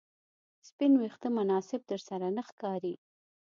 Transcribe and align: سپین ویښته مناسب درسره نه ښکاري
سپین 0.67 0.93
ویښته 0.97 1.27
مناسب 1.37 1.81
درسره 1.91 2.27
نه 2.37 2.41
ښکاري 2.49 2.93